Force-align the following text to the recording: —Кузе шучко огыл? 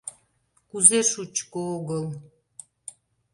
—Кузе 0.69 0.99
шучко 1.11 1.59
огыл? 1.75 2.05